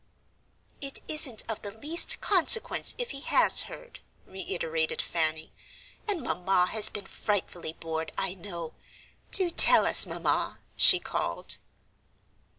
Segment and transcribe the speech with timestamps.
[0.81, 5.53] "It isn't of the least consequence if he has heard," reiterated Fanny,
[6.07, 8.73] "and Mamma has been frightfully bored, I know.
[9.29, 11.59] Do tell us, Mamma," she called.